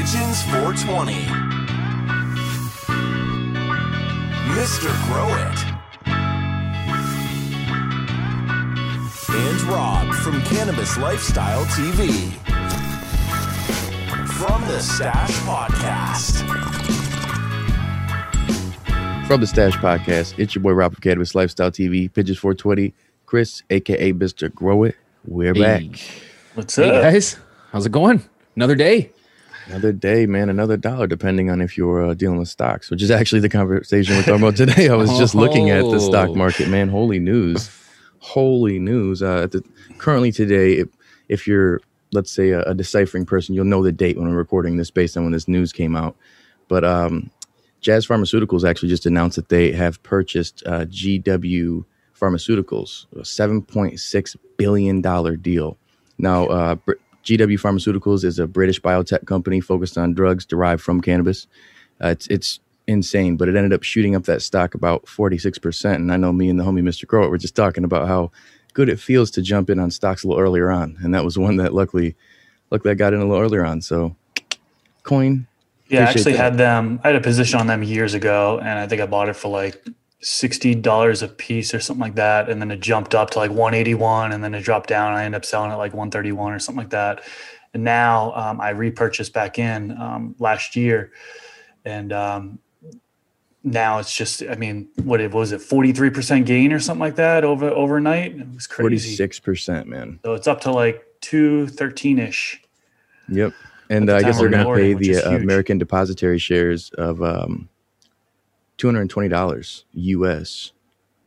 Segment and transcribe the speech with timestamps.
[0.00, 1.12] Pigeons 420.
[4.56, 4.88] Mr.
[5.04, 5.58] Grow It.
[9.28, 12.32] And Rob from Cannabis Lifestyle TV.
[14.38, 16.46] From the Stash Podcast.
[19.26, 22.94] From the Stash Podcast, it's your boy Rob from Cannabis Lifestyle TV, Pigeons 420,
[23.26, 24.50] Chris, aka Mr.
[24.54, 24.96] Grow It.
[25.26, 25.60] We're Hey.
[25.60, 26.00] back.
[26.54, 27.02] What's Hey up?
[27.02, 27.36] guys,
[27.70, 28.22] how's it going?
[28.56, 29.10] Another day.
[29.70, 33.10] Another day, man, another dollar, depending on if you're uh, dealing with stocks, which is
[33.10, 34.88] actually the conversation we're talking about today.
[34.88, 36.34] I was just looking at the stock Oh.
[36.34, 36.88] market, man.
[36.88, 37.70] Holy news.
[38.18, 39.22] Holy news.
[39.22, 39.62] Uh, the,
[39.98, 40.88] currently today, if,
[41.28, 41.80] if you're,
[42.12, 45.16] let's say, a, a deciphering person, you'll know the date when we're recording this based
[45.16, 46.16] on when this news came out.
[46.66, 47.30] But um,
[47.80, 51.84] Jazz Pharmaceuticals actually just announced that they have purchased uh, GW
[52.20, 55.00] Pharmaceuticals, a $7.6 billion
[55.40, 55.78] deal.
[56.18, 56.76] Now, uh,
[57.30, 61.46] GW Pharmaceuticals is a British biotech company focused on drugs derived from cannabis.
[62.02, 65.94] Uh, it's, it's insane, but it ended up shooting up that stock about 46%.
[65.94, 67.06] And I know me and the homie Mr.
[67.06, 68.32] Grow were just talking about how
[68.72, 70.98] good it feels to jump in on stocks a little earlier on.
[71.02, 72.16] And that was one that luckily,
[72.70, 73.80] luckily I got in a little earlier on.
[73.80, 74.16] So,
[75.04, 75.46] coin.
[75.88, 76.38] Yeah, I actually that.
[76.38, 77.00] had them.
[77.04, 79.48] I had a position on them years ago, and I think I bought it for
[79.48, 79.84] like
[80.20, 82.48] sixty dollars a piece or something like that.
[82.48, 85.12] And then it jumped up to like one eighty one, and then it dropped down.
[85.14, 87.22] I ended up selling it like one thirty one or something like that.
[87.72, 91.12] And now um, I repurchased back in um, last year,
[91.84, 92.58] and um,
[93.62, 94.42] now it's just.
[94.42, 97.70] I mean, what it was it forty three percent gain or something like that over
[97.70, 98.36] overnight.
[98.36, 99.16] It was crazy.
[99.16, 100.18] 46%, man.
[100.24, 102.60] So it's up to like two thirteen ish.
[103.28, 103.52] Yep.
[103.88, 105.36] And uh, I guess they're going to pay recording, which is the uh.
[105.36, 107.68] American Depository shares of um,
[108.80, 110.72] $220 US,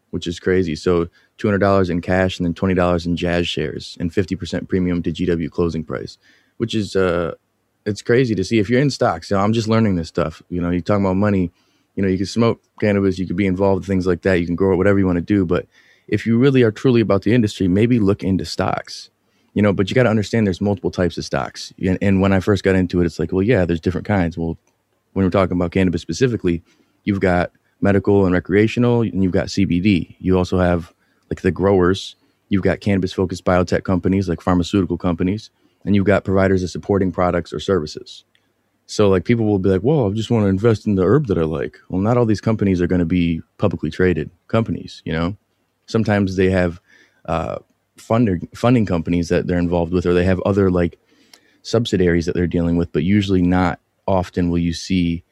[0.10, 0.76] which is crazy.
[0.76, 5.52] So $200 in cash and then $20 in Jazz shares and 50% premium to GW
[5.52, 6.18] closing price,
[6.58, 7.34] which is, uh,
[7.86, 9.30] it's crazy to see if you're in stocks.
[9.30, 10.42] So I'm just learning this stuff.
[10.50, 11.52] You know, you're talking about money.
[11.96, 14.40] You know, you can smoke cannabis, you could be involved in things like that.
[14.40, 15.46] You can grow it, whatever you want to do.
[15.46, 15.68] But
[16.08, 19.12] if you really are truly about the industry, maybe look into stocks
[19.54, 22.34] you know but you got to understand there's multiple types of stocks and, and when
[22.34, 24.58] i first got into it it's like well yeah there's different kinds well
[25.14, 26.64] when we're talking about cannabis specifically
[27.04, 30.94] you've got medical and recreational and you've got cbd you also have
[31.34, 32.16] like the growers.
[32.50, 35.50] You've got cannabis focused biotech companies like pharmaceutical companies
[35.84, 38.24] and you've got providers of supporting products or services.
[38.86, 41.28] So like people will be like well i just want to invest in the herb
[41.28, 41.80] that i like.
[41.90, 45.36] Well not all these companies are going to be publicly traded companies you know?
[45.88, 46.80] Sometimes they have
[47.26, 47.58] uh,
[47.98, 51.00] funding funding companies that they're involved with, or they have other like
[51.64, 52.92] subsidiaries that they're dealing with.
[52.94, 55.24] But usually, not often will you see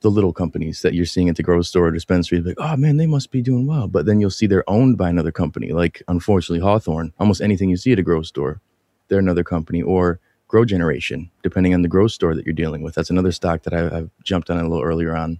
[0.00, 2.40] the little companies that you're seeing at the grocery store or dispensary.
[2.40, 3.86] Like, oh man, they must be doing well.
[3.86, 5.72] But then you'll see they're owned by another company.
[5.72, 7.12] Like, unfortunately, Hawthorne.
[7.18, 8.60] Almost anything you see at a grocery store,
[9.08, 10.20] they're another company or.
[10.48, 12.96] Grow Generation, depending on the grocery store that you're dealing with.
[12.96, 15.38] That's another stock that I, I've jumped on a little earlier on.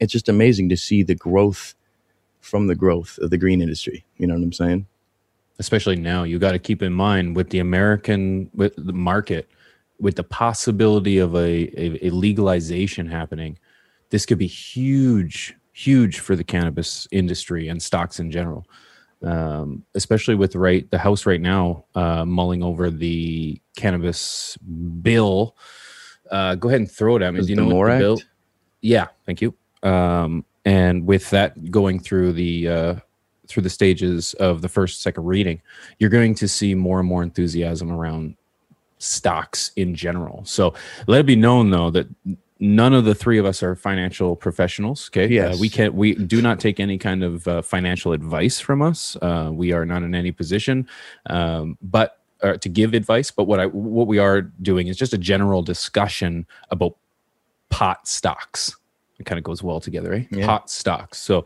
[0.00, 1.74] It's just amazing to see the growth
[2.42, 4.04] from the growth of the green industry.
[4.18, 4.86] You know what I'm saying?
[5.58, 9.48] Especially now, you got to keep in mind with the American with the market,
[9.98, 13.58] with the possibility of a, a, a legalization happening,
[14.10, 18.66] this could be huge, huge for the cannabis industry and stocks in general.
[19.20, 24.56] Um, especially with right the House right now uh, mulling over the cannabis
[25.02, 25.56] bill.
[26.30, 27.40] Uh, go ahead and throw it at me.
[27.40, 28.18] Is Do you know what MORE the bill?
[28.80, 29.54] Yeah, thank you.
[29.82, 32.94] Um, and with that going through the uh,
[33.48, 35.62] through the stages of the first second reading,
[35.98, 38.36] you're going to see more and more enthusiasm around
[38.98, 40.44] stocks in general.
[40.44, 40.74] So
[41.06, 42.06] let it be known though that
[42.60, 45.08] none of the three of us are financial professionals.
[45.10, 45.54] Okay, Yes.
[45.54, 45.94] uh, we can't.
[45.94, 49.16] we do not take any kind of uh, financial advice from us.
[49.22, 50.88] Uh, we are not in any position,
[51.26, 53.30] um, but uh, to give advice.
[53.30, 56.96] But what I what we are doing is just a general discussion about
[57.70, 58.74] pot stocks.
[59.18, 60.24] It kind of goes well together, eh?
[60.30, 60.46] Yeah.
[60.46, 61.18] Pot stocks.
[61.18, 61.44] So,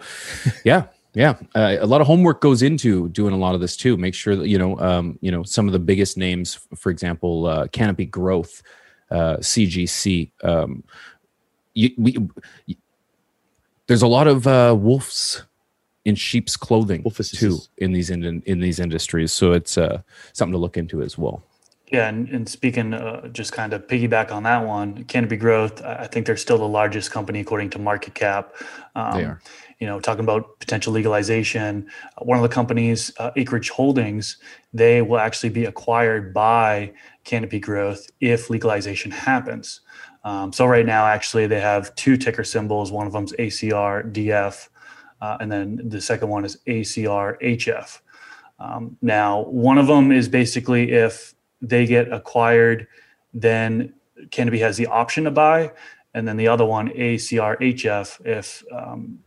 [0.65, 0.85] yeah,
[1.15, 1.37] yeah.
[1.55, 3.97] Uh, a lot of homework goes into doing a lot of this too.
[3.97, 7.47] Make sure that you know, um, you know, some of the biggest names, for example,
[7.47, 8.63] uh, Canopy Growth,
[9.13, 10.33] uh, CGC.
[10.45, 10.85] Um,
[11.75, 12.13] you, we,
[12.67, 12.77] you-
[13.89, 15.45] there's a lot of uh, wolves
[16.05, 17.03] in sheep's clothing
[17.41, 19.33] too in these in, in these industries.
[19.33, 21.43] So it's uh, something to look into as well.
[21.93, 26.07] Yeah, and, and speaking, uh, just kind of piggyback on that one, Canopy Growth, I
[26.07, 28.55] think they're still the largest company according to market cap.
[28.95, 29.41] Um, They are.
[29.79, 34.39] You know, talking about potential legalization, uh, one of the companies, uh, Acreage Holdings,
[34.73, 36.93] they will actually be acquired by
[37.25, 39.81] Canopy Growth if legalization happens.
[40.25, 42.91] Um, so right now, actually, they have two ticker symbols.
[42.93, 44.69] One of them's ACR DF,
[45.21, 48.01] uh, and then the second one is ACR HF.
[48.61, 51.32] Um, now, one of them is basically if
[51.63, 52.87] they get acquired,
[53.33, 53.95] then
[54.31, 55.73] Canopy has the option to buy,
[56.13, 59.19] and then the other one, ACRHF, if um,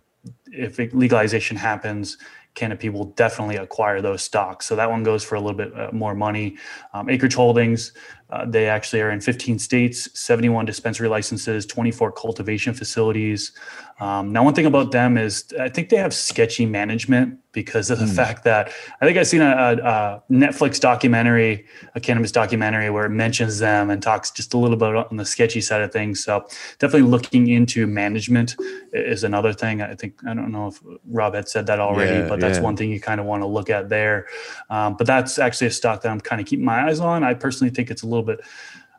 [0.52, 2.18] if legalization happens,
[2.56, 4.66] Canopy will definitely acquire those stocks.
[4.66, 6.58] So that one goes for a little bit uh, more money.
[6.94, 7.92] Um, Acreage Holdings,
[8.30, 13.52] uh, they actually are in 15 states, 71 dispensary licenses, 24 cultivation facilities.
[14.00, 17.98] Um, now, one thing about them is I think they have sketchy management because of
[17.98, 18.14] the mm.
[18.14, 18.70] fact that
[19.00, 21.66] I think I've seen a, a, Netflix documentary,
[21.96, 25.24] a cannabis documentary, where it mentions them and talks just a little bit on the
[25.24, 26.22] sketchy side of things.
[26.22, 26.46] So
[26.80, 28.58] definitely looking into management
[28.92, 29.82] is another thing.
[29.82, 32.64] I think I don't know if Rob had said that already, yeah, but that's yeah.
[32.64, 34.28] one thing you kind of want to look at there.
[34.70, 37.24] Um, but that's actually a stock that I'm kind of keeping my eyes on.
[37.24, 38.42] I personally think it's a little bit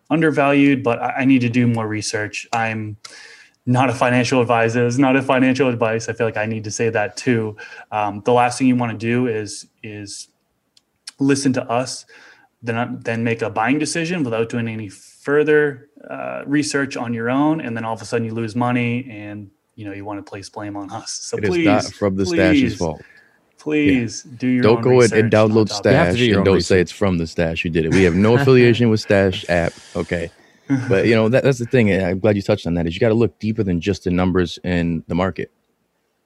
[0.08, 2.46] undervalued, but I, I need to do more research.
[2.54, 2.96] I'm
[3.66, 4.86] not a financial advisor.
[4.86, 6.08] It's not a financial advice.
[6.08, 7.56] I feel like I need to say that too.
[7.90, 10.28] Um, the last thing you want to do is is
[11.18, 12.06] listen to us,
[12.62, 17.60] then then make a buying decision without doing any further uh, research on your own,
[17.60, 20.28] and then all of a sudden you lose money, and you know you want to
[20.28, 21.10] place blame on us.
[21.10, 23.02] So it please, is not from the please, stash's fault.
[23.58, 24.36] Please yeah.
[24.38, 26.68] do your don't go in and download Stash do and don't research.
[26.68, 27.64] say it's from the Stash.
[27.64, 27.92] You did it.
[27.92, 29.72] We have no affiliation with Stash app.
[29.96, 30.30] Okay
[30.88, 31.92] but you know that, that's the thing.
[31.92, 32.86] I'm glad you touched on that.
[32.86, 35.52] Is you got to look deeper than just the numbers in the market,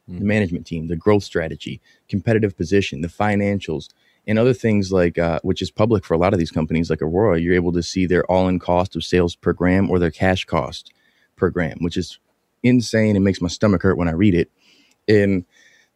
[0.08, 0.18] mm-hmm.
[0.18, 3.88] the management team, the growth strategy, competitive position, the financials,
[4.26, 7.02] and other things like uh, which is public for a lot of these companies like
[7.02, 7.40] Aurora.
[7.40, 10.92] You're able to see their all-in cost of sales per gram or their cash cost
[11.36, 12.18] per gram, which is
[12.62, 13.16] insane.
[13.16, 14.50] It makes my stomach hurt when I read it.
[15.06, 15.44] In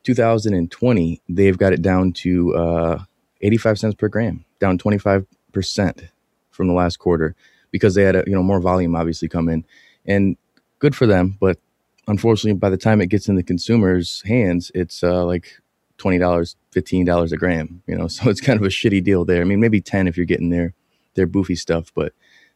[0.02, 3.04] 2020, they've got it down to uh,
[3.40, 6.02] 85 cents per gram, down 25 percent
[6.50, 7.34] from the last quarter
[7.74, 9.64] because they had a, you know more volume obviously come in,
[10.06, 10.36] and
[10.78, 11.36] good for them.
[11.40, 11.58] But
[12.06, 15.60] unfortunately, by the time it gets in the consumer's hands, it's uh, like
[15.98, 17.82] twenty dollars, fifteen dollars a gram.
[17.88, 19.40] You know, so it's kind of a shitty deal there.
[19.40, 20.72] I mean, maybe ten if you're getting their
[21.14, 22.12] their boofy stuff, but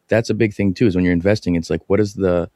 [0.06, 0.87] that's a big thing too.
[0.87, 2.49] Is when you're investing, it's like what is the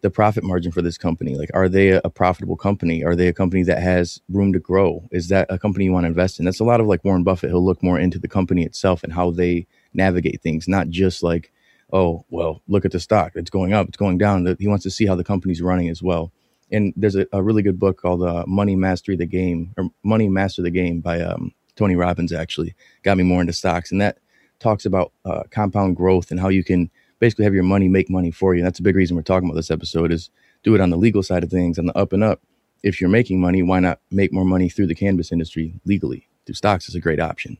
[0.00, 1.36] the profit margin for this company?
[1.36, 3.04] Like, are they a, a, profitable company?
[3.04, 5.06] Are they a company that has room to grow?
[5.12, 6.46] Is that a company you want to invest in?
[6.46, 7.50] That's a lot of like Warren Buffett.
[7.50, 11.52] He'll look more into the company itself and how they navigate things, not just like
[11.92, 13.32] oh, well, look at the stock.
[13.34, 14.56] It's going up, it's going down.
[14.58, 16.32] He wants to see how the company's running as well.
[16.70, 20.28] And there's a, a really good book called uh, Money Mastery the Game or Money
[20.28, 22.74] Master the Game by um, Tony Robbins, actually.
[23.02, 23.90] Got me more into stocks.
[23.90, 24.18] And that
[24.60, 28.30] talks about uh, compound growth and how you can basically have your money make money
[28.30, 28.60] for you.
[28.60, 30.30] And that's a big reason we're talking about this episode is
[30.62, 32.40] do it on the legal side of things, on the up and up.
[32.82, 36.28] If you're making money, why not make more money through the cannabis industry legally?
[36.46, 37.58] Through stocks is a great option.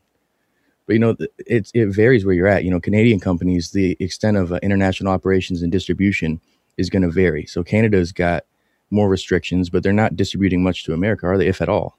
[0.91, 1.15] But you know,
[1.47, 2.65] it it varies where you're at.
[2.65, 6.41] You know, Canadian companies, the extent of uh, international operations and distribution
[6.75, 7.45] is going to vary.
[7.45, 8.43] So Canada's got
[8.89, 11.97] more restrictions, but they're not distributing much to America, are they, if at all?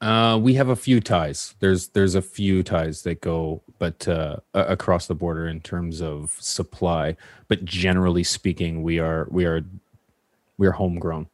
[0.00, 1.56] Uh, we have a few ties.
[1.58, 6.36] There's there's a few ties that go, but uh, across the border in terms of
[6.38, 7.16] supply.
[7.48, 9.64] But generally speaking, we are we are
[10.58, 11.26] we are homegrown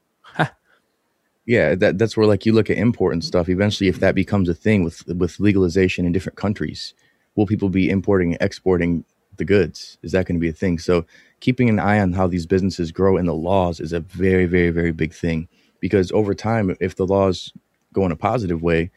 [1.46, 4.48] yeah that that's where like you look at import and stuff eventually if that becomes
[4.48, 6.94] a thing with with legalization in different countries
[7.36, 9.04] will people be importing and exporting
[9.36, 9.98] the goods?
[10.02, 10.78] Is that going to be a thing?
[10.78, 11.06] So
[11.40, 14.70] keeping an eye on how these businesses grow and the laws is a very very
[14.70, 15.48] very big thing
[15.80, 17.52] because over time if the laws
[17.92, 18.90] go in a positive way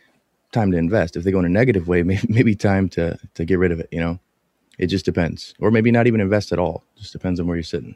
[0.52, 1.16] time to invest.
[1.16, 3.80] If they go in a negative way maybe, maybe time to to get rid of
[3.80, 4.20] it you know?
[4.78, 5.54] It just depends.
[5.60, 6.86] Or maybe not even invest at all.
[6.98, 7.96] Just depends on where you're sitting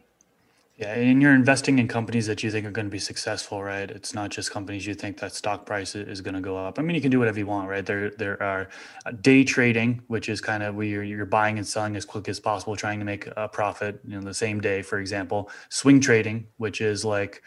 [0.83, 3.89] yeah, and you're investing in companies that you think are going to be successful, right?
[3.89, 6.77] It's not just companies you think that stock price is going to go up.
[6.77, 7.85] I mean, you can do whatever you want, right?
[7.85, 8.67] There, there are
[9.05, 12.27] uh, day trading, which is kind of where you're, you're buying and selling as quick
[12.27, 15.49] as possible, trying to make a profit in you know, the same day, for example.
[15.69, 17.41] Swing trading, which is like,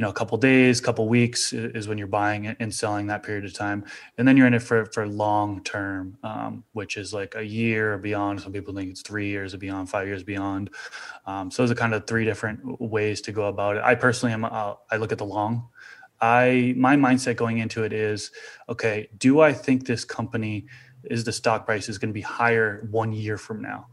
[0.00, 3.44] you know a couple days couple weeks is when you're buying and selling that period
[3.44, 3.84] of time.
[4.16, 7.92] And then you're in it for for long term um, which is like a year
[7.92, 8.40] or beyond.
[8.40, 10.70] Some people think it's three years or beyond five years beyond.
[11.26, 13.82] Um, so those are kind of three different ways to go about it.
[13.84, 15.68] I personally am uh, i look at the long.
[16.18, 18.30] I my mindset going into it is
[18.70, 20.66] okay do i think this company
[21.04, 23.86] is the stock price is going to be higher one year from now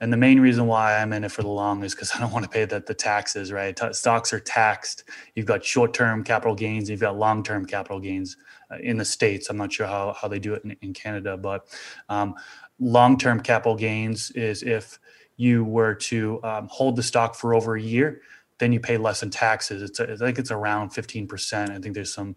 [0.00, 2.32] and the main reason why I'm in it for the long is because I don't
[2.32, 3.74] want to pay the, the taxes, right?
[3.74, 5.04] T- stocks are taxed.
[5.34, 8.36] You've got short term capital gains, you've got long term capital gains
[8.70, 9.48] uh, in the States.
[9.48, 11.66] I'm not sure how, how they do it in, in Canada, but
[12.08, 12.34] um,
[12.78, 14.98] long term capital gains is if
[15.36, 18.20] you were to um, hold the stock for over a year,
[18.58, 19.82] then you pay less in taxes.
[19.82, 21.70] It's a, I think it's around 15%.
[21.70, 22.36] I think there's some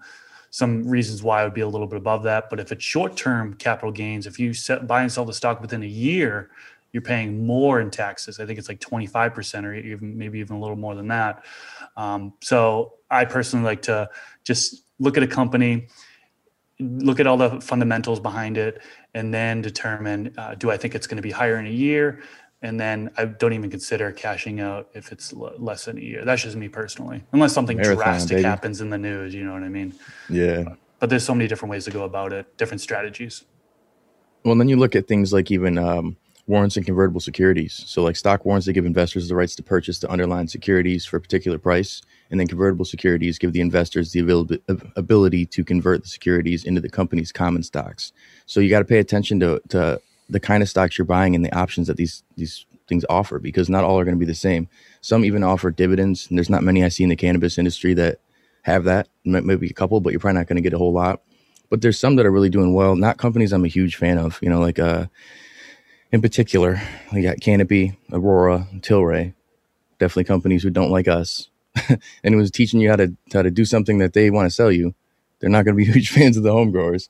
[0.51, 2.49] some reasons why it would be a little bit above that.
[2.49, 5.61] But if it's short term capital gains, if you set, buy and sell the stock
[5.61, 6.49] within a year,
[6.91, 8.39] you're paying more in taxes.
[8.39, 11.45] I think it's like 25% or even maybe even a little more than that.
[11.95, 14.09] Um, so I personally like to
[14.43, 15.87] just look at a company,
[16.79, 18.81] look at all the fundamentals behind it,
[19.13, 22.21] and then determine uh, do I think it's going to be higher in a year?
[22.61, 26.25] and then I don't even consider cashing out if it's l- less than a year.
[26.25, 28.43] That's just me personally, unless something Marathon, drastic baby.
[28.43, 29.33] happens in the news.
[29.33, 29.93] You know what I mean?
[30.29, 30.75] Yeah.
[30.99, 33.45] But there's so many different ways to go about it, different strategies.
[34.43, 36.17] Well, and then you look at things like even um,
[36.49, 37.83] warrants and convertible securities.
[37.85, 41.17] So, like stock warrants, they give investors the rights to purchase the underlying securities for
[41.17, 42.01] a particular price,
[42.31, 44.47] and then convertible securities give the investors the avail-
[44.95, 48.11] ability to convert the securities into the company's common stocks.
[48.47, 51.45] So, you got to pay attention to, to the kind of stocks you're buying and
[51.45, 54.33] the options that these these things offer, because not all are going to be the
[54.33, 54.67] same.
[55.01, 58.19] Some even offer dividends, and there's not many I see in the cannabis industry that
[58.63, 59.07] have that.
[59.23, 61.21] Maybe a couple, but you're probably not going to get a whole lot
[61.69, 62.95] but there's some that are really doing well.
[62.95, 65.05] Not companies I'm a huge fan of, you know, like uh,
[66.11, 66.81] in particular,
[67.13, 69.33] we got Canopy, Aurora, Tilray.
[69.99, 71.49] Definitely companies who don't like us,
[72.23, 74.71] and who's teaching you how to how to do something that they want to sell
[74.71, 74.95] you.
[75.39, 77.09] They're not going to be huge fans of the home growers.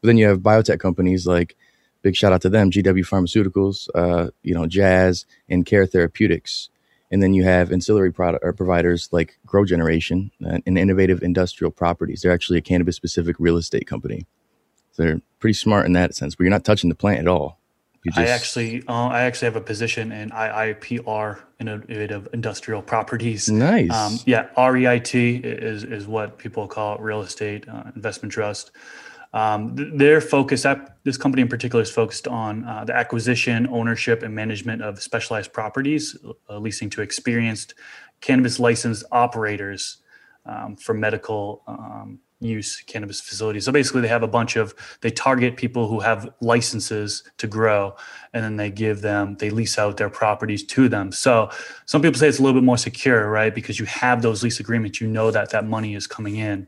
[0.00, 1.56] But then you have biotech companies like,
[2.02, 6.70] big shout out to them, GW Pharmaceuticals, uh, you know, Jazz and Care Therapeutics.
[7.10, 12.22] And then you have ancillary product or providers like Grow Generation and Innovative Industrial Properties.
[12.22, 14.26] They're actually a cannabis specific real estate company.
[14.92, 17.59] So they're pretty smart in that sense, but you're not touching the plant at all.
[18.04, 23.50] You I actually, uh, I actually have a position in IIPR, Innovative Industrial Properties.
[23.50, 23.90] nice.
[23.90, 28.70] Um, yeah, REIT is is what people call real estate uh, investment trust.
[29.32, 29.76] Um,
[30.20, 34.82] focus, that this company in particular, is focused on uh, the acquisition, ownership, and management
[34.82, 36.16] of specialized properties,
[36.48, 37.74] uh, leasing to experienced
[38.20, 39.98] cannabis licensed operators
[40.46, 43.64] um, for medical um, use cannabis facilities.
[43.66, 47.94] So basically, they have a bunch of they target people who have licenses to grow,
[48.32, 51.12] and then they give them they lease out their properties to them.
[51.12, 51.50] So
[51.86, 53.54] some people say it's a little bit more secure, right?
[53.54, 56.66] Because you have those lease agreements, you know that that money is coming in.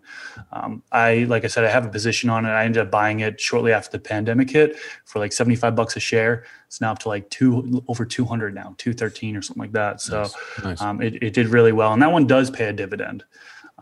[0.52, 2.50] Um, I like I said, I have a position on it.
[2.50, 5.96] I ended up buying it shortly after the pandemic hit for like seventy five bucks
[5.96, 6.44] a share.
[6.66, 9.72] It's now up to like two over two hundred now, two thirteen or something like
[9.72, 10.00] that.
[10.00, 10.82] So Nice, nice.
[10.82, 13.24] um, it, it did really well, and that one does pay a dividend.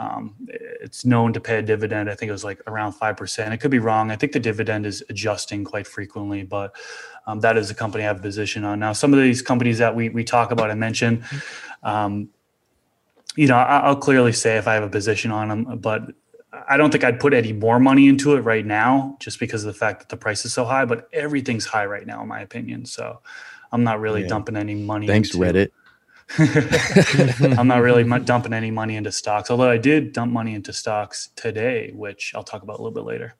[0.00, 0.34] Um,
[0.80, 2.08] it's known to pay a dividend.
[2.08, 3.52] I think it was like around five percent.
[3.52, 4.10] It could be wrong.
[4.10, 6.74] I think the dividend is adjusting quite frequently, but
[7.26, 8.78] um, that is a company I have a position on.
[8.78, 11.22] Now, some of these companies that we we talk about, I mentioned,
[11.82, 12.30] um,
[13.36, 16.02] you know, I, I'll clearly say if I have a position on them, but
[16.66, 19.72] I don't think I'd put any more money into it right now, just because of
[19.74, 20.86] the fact that the price is so high.
[20.86, 22.86] But everything's high right now, in my opinion.
[22.86, 23.20] So
[23.70, 24.28] I'm not really Yeah.
[24.28, 25.06] dumping any money.
[25.06, 25.70] Thanks, into, Reddit.
[27.58, 31.30] I'm not really dumping any money into stocks, although I did dump money into stocks
[31.36, 33.34] today, which I'll talk about a little bit later.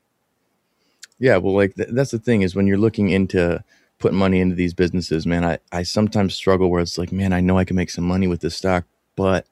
[1.19, 3.63] Yeah, well, like th- that's the thing is when you're looking into
[3.99, 7.41] putting money into these businesses, man, I, I sometimes struggle where it's like, man, I
[7.41, 9.47] know I can make some money with this stock, but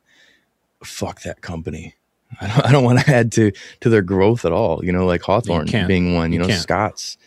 [0.82, 1.94] fuck that company.
[2.40, 4.84] I don't, I don't want to add to to their growth at all.
[4.84, 6.32] You know, like Hawthorne being one.
[6.32, 6.60] You, You know, can't.
[6.60, 7.18] Scott's.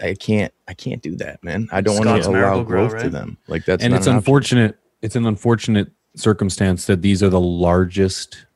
[0.00, 0.52] I, can't.
[0.66, 1.68] I can't do that, man.
[1.70, 3.36] I don't want to allow growth to them.
[3.48, 4.74] Like that's and it's an option.
[5.04, 8.46] It's an unfortunate circumstance that these are the largest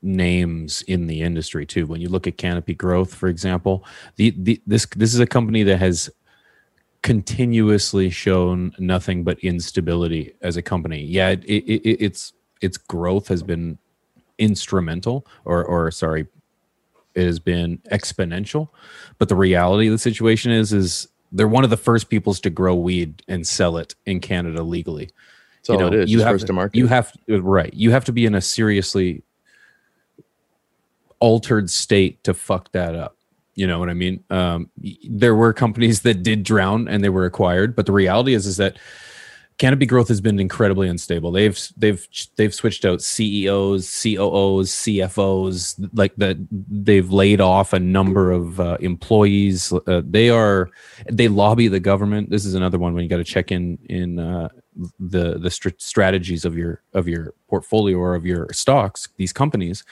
[0.00, 1.86] names in the industry too.
[1.86, 5.64] When you look at canopy growth for example the, the this this is a company
[5.64, 6.08] that has
[7.02, 11.02] continuously shown nothing but instability as a company.
[11.02, 13.76] Yeah it, it, it, its its growth has been
[14.38, 16.28] instrumental or or sorry
[17.16, 18.68] it has been exponential.
[19.18, 22.50] But the reality of the situation is is they're one of the first peoples to
[22.50, 25.10] grow weed and sell it in canada legally
[25.68, 26.10] That's all it is.
[26.10, 26.76] you have first to market.
[26.76, 27.72] You have right.
[27.72, 29.22] You have to be in a seriously
[31.20, 33.16] altered state to fuck that up.
[33.54, 34.22] You know what I mean?
[34.30, 34.70] Um,
[35.08, 38.56] there were companies that did drown and they were acquired, but the reality is is
[38.58, 38.78] that
[39.58, 41.32] Canopy growth has been incredibly unstable.
[41.32, 46.36] They've they've they've switched out CEOs, COOs, CFOs, like that.
[46.50, 49.72] They've laid off a number of uh, employees.
[49.72, 50.70] Uh, they are
[51.10, 52.30] they lobby the government.
[52.30, 54.48] This is another one when you got to check in in uh,
[55.00, 59.08] the the str- strategies of your of your portfolio or of your stocks.
[59.16, 59.82] These companies,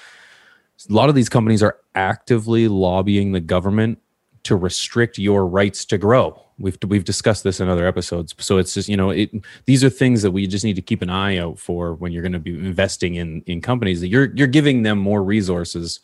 [0.89, 3.99] a lot of these companies are actively lobbying the government
[4.45, 6.46] to restrict your rights to grow.
[6.59, 8.35] We've we've discussed this in other episodes.
[8.39, 9.31] So it's just you know it,
[9.67, 12.23] these are things that we just need to keep an eye out for when you're
[12.23, 16.01] going to be investing in in companies that you're you're giving them more resources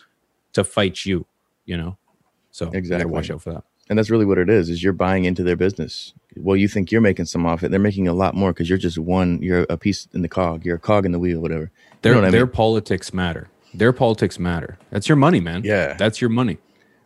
[0.52, 1.24] to fight you.
[1.64, 1.96] You know,
[2.50, 3.10] so Exactly.
[3.10, 3.64] watch out for that.
[3.88, 4.68] and that's really what it is.
[4.68, 6.12] Is you're buying into their business.
[6.36, 7.70] Well, you think you're making some off it.
[7.70, 9.40] They're making a lot more because you're just one.
[9.42, 10.64] You're a piece in the cog.
[10.66, 11.70] You're a cog in the wheel, whatever.
[12.02, 12.52] Their you know what I their mean?
[12.54, 13.48] politics matter.
[13.74, 14.76] Their politics matter.
[14.90, 15.62] That's your money, man.
[15.64, 15.94] Yeah.
[15.94, 16.58] that's your money.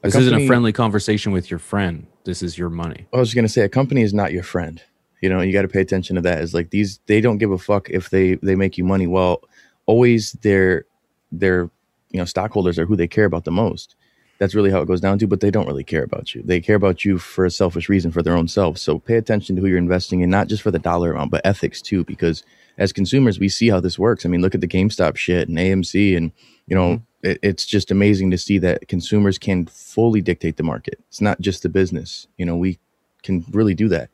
[0.03, 2.07] A This isn't a friendly conversation with your friend.
[2.27, 3.07] This is your money.
[3.15, 4.83] I was going to say a company is not your friend.
[5.23, 6.41] You know, you got to pay attention to that.
[6.41, 9.07] Is like these they don't give a fuck if they they make you money.
[9.07, 9.43] Well,
[9.87, 10.85] always their
[11.33, 11.71] their
[12.11, 13.95] you know stockholders are who they care about the most.
[14.39, 15.27] That's really how it goes down to.
[15.27, 16.43] But they don't really care about you.
[16.45, 18.77] They care about you for a selfish reason for their own self.
[18.77, 21.47] So pay attention to who you're investing in, not just for the dollar amount, but
[21.47, 22.05] ethics too.
[22.05, 22.43] Because
[22.77, 24.27] as consumers, we see how this works.
[24.27, 26.33] I mean, look at the GameStop shit and AMC, and
[26.67, 27.29] you know, mm-hmm.
[27.29, 31.01] it, it's just amazing to see that consumers can fully dictate the market.
[31.09, 32.27] It's not just the business.
[32.37, 32.79] You know, we
[33.23, 34.11] can really do that.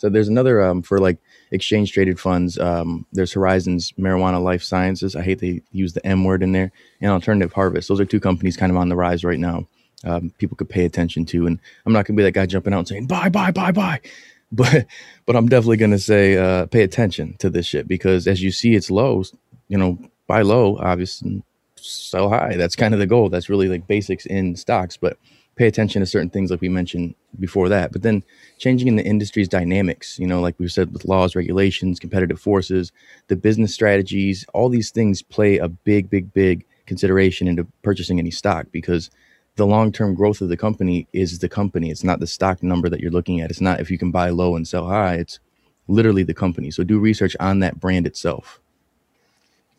[0.00, 1.18] So there's another um, for like
[1.50, 2.58] exchange traded funds.
[2.58, 5.14] Um, there's Horizons Marijuana Life Sciences.
[5.14, 6.72] I hate they use the M word in there.
[7.02, 7.88] And Alternative Harvest.
[7.88, 9.66] Those are two companies kind of on the rise right now.
[10.04, 11.46] Um, people could pay attention to.
[11.46, 14.00] And I'm not gonna be that guy jumping out and saying buy, buy, buy, buy.
[14.52, 14.86] But
[15.26, 18.74] but I'm definitely gonna say uh, pay attention to this shit because as you see,
[18.74, 19.22] it's low.
[19.68, 21.44] You know, buy low, obviously,
[21.82, 22.56] sell high.
[22.56, 23.28] That's kind of the goal.
[23.28, 24.96] That's really like basics in stocks.
[24.96, 25.18] But
[25.56, 27.92] pay attention to certain things like we mentioned before that.
[27.92, 28.24] But then
[28.58, 32.92] changing in the industry's dynamics, you know, like we said with laws, regulations, competitive forces,
[33.28, 38.30] the business strategies, all these things play a big, big, big consideration into purchasing any
[38.30, 39.10] stock because
[39.56, 41.90] the long-term growth of the company is the company.
[41.90, 43.50] It's not the stock number that you're looking at.
[43.50, 45.16] It's not if you can buy low and sell high.
[45.16, 45.40] It's
[45.88, 46.70] literally the company.
[46.70, 48.60] So do research on that brand itself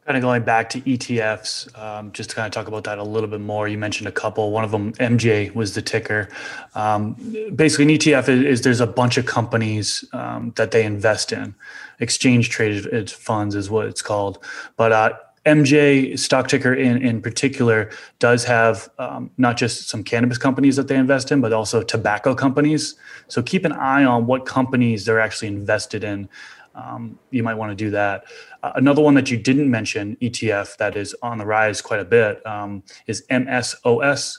[0.06, 3.04] kind of going back to ETFs, um, just to kind of talk about that a
[3.04, 3.68] little bit more.
[3.68, 4.52] You mentioned a couple.
[4.52, 6.28] One of them, MJ, was the ticker.
[6.74, 7.14] Um,
[7.56, 11.54] basically, an ETF is, is, there's a bunch of companies um, that they invest in.
[12.00, 14.44] Exchange traded funds is what it's called.
[14.76, 15.14] But uh,
[15.46, 20.88] MJ stock ticker in, in particular does have um, not just some cannabis companies that
[20.88, 22.96] they invest in, but also tobacco companies.
[23.28, 26.28] So keep an eye on what companies they're actually invested in
[26.76, 28.26] um, you might want to do that.
[28.64, 32.06] Uh, another one that you didn't mention, ETF, that is on the rise quite a
[32.06, 34.38] bit, um, is MSOS,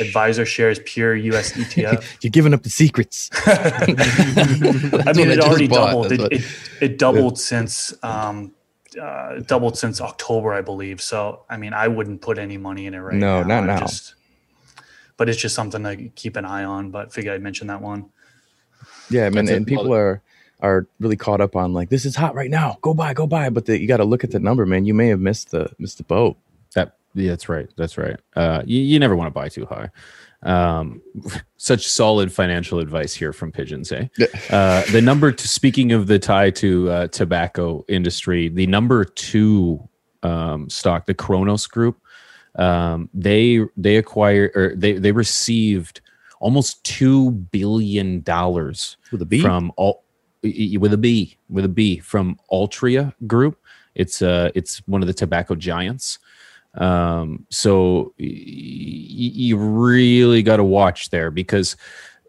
[0.00, 2.22] Advisor Shares Pure US ETF.
[2.22, 3.30] You're giving up the secrets.
[3.46, 6.12] I mean, it already doubled.
[6.12, 6.42] It, it,
[6.80, 7.42] it, doubled yeah.
[7.42, 7.94] since.
[8.02, 8.52] Um,
[9.00, 11.02] uh, doubled since October, I believe.
[11.02, 13.48] So, I mean, I wouldn't put any money in it right no, now.
[13.48, 13.78] No, not now.
[13.80, 14.14] Just,
[15.16, 16.92] but it's just something to keep an eye on.
[16.92, 18.10] But figure I'd mention that one.
[19.10, 20.22] Yeah, I mean, and people are
[20.64, 22.78] are really caught up on like this is hot right now.
[22.80, 23.50] Go buy, go buy.
[23.50, 24.86] But the, you got to look at the number, man.
[24.86, 26.38] You may have missed the missed the boat.
[26.74, 27.68] That yeah, that's right.
[27.76, 28.18] That's right.
[28.34, 29.90] Uh, you, you never want to buy too high.
[30.42, 31.02] Um,
[31.58, 33.92] such solid financial advice here from Pigeons.
[33.92, 34.08] Eh?
[34.50, 39.86] Uh, the number to speaking of the tie to uh, tobacco industry, the number two
[40.22, 42.00] um, stock, the Cronos Group,
[42.56, 46.00] um, they they acquired or they they received
[46.40, 48.96] almost two billion dollars
[49.40, 50.03] from all
[50.78, 53.58] with a B, with a B from Altria Group.
[53.94, 56.18] It's uh, it's one of the tobacco giants.
[56.74, 61.76] Um, so y- you really got to watch there because,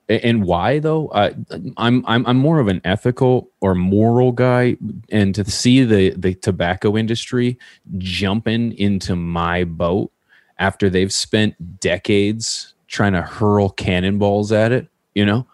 [0.08, 1.08] and why though?
[1.08, 1.34] Uh,
[1.78, 4.78] I'm I'm I'm more of an ethical or moral guy,
[5.10, 7.58] and to see the the tobacco industry
[7.98, 10.12] jumping into my boat
[10.60, 15.48] after they've spent decades trying to hurl cannonballs at it, you know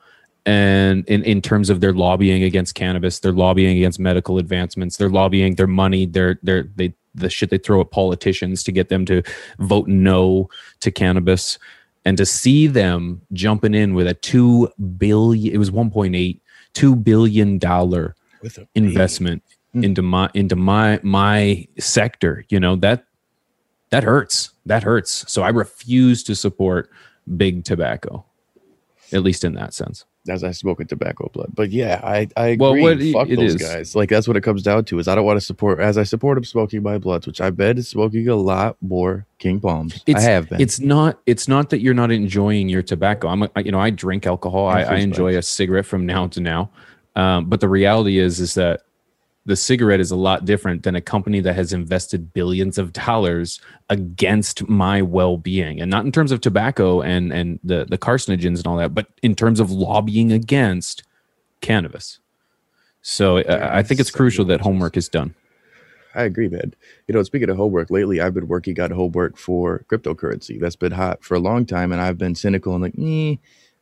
[0.45, 5.09] and in, in terms of their lobbying against cannabis they're lobbying against medical advancements they're
[5.09, 6.65] lobbying their money they're they're
[7.13, 9.21] the shit they throw at politicians to get them to
[9.59, 10.49] vote no
[10.79, 11.57] to cannabis.
[12.03, 16.39] And to see them jumping in with a 2 billion it was 1.8
[16.73, 18.15] 2 billion dollar
[18.73, 19.43] investment
[19.75, 19.83] mm.
[19.83, 23.05] into my into my my sector you know that
[23.91, 25.31] that hurts that hurts.
[25.31, 26.89] So i refuse to support
[27.37, 28.25] big tobacco
[29.13, 31.51] at least in that sense as I smoke a tobacco blood.
[31.53, 32.57] But yeah, I I agree.
[32.57, 33.61] Well, what Fuck those is.
[33.61, 33.95] guys.
[33.95, 34.99] Like that's what it comes down to.
[34.99, 37.49] Is I don't want to support as I support him smoking my bloods, which I
[37.49, 40.01] bet is smoking a lot more King Palms.
[40.05, 40.61] It's, I have been.
[40.61, 41.19] It's not.
[41.25, 43.27] It's not that you're not enjoying your tobacco.
[43.27, 43.43] I'm.
[43.43, 44.67] A, you know, I drink alcohol.
[44.67, 46.69] I, I, enjoy a cigarette from now to now.
[47.15, 48.81] Um, but the reality is, is that
[49.45, 53.59] the cigarette is a lot different than a company that has invested billions of dollars
[53.89, 58.67] against my well-being and not in terms of tobacco and and the the carcinogens and
[58.67, 61.03] all that but in terms of lobbying against
[61.61, 62.19] cannabis
[63.01, 65.33] so yeah, I, I think it's crucial that homework is done
[66.13, 66.73] I agree, man.
[67.07, 70.59] You know, speaking of homework, lately I've been working on homework for cryptocurrency.
[70.59, 73.37] That's been hot for a long time, and I've been cynical and like, eh.